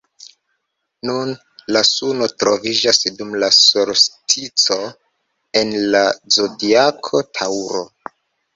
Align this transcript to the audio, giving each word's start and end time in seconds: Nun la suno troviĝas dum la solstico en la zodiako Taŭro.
Nun 1.09 1.33
la 1.75 1.83
suno 1.89 2.29
troviĝas 2.45 3.01
dum 3.19 3.35
la 3.45 3.51
solstico 3.59 4.79
en 5.63 5.77
la 5.93 6.05
zodiako 6.39 7.25
Taŭro. 7.39 7.87